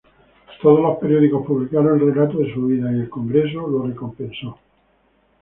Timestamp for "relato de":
2.15-2.51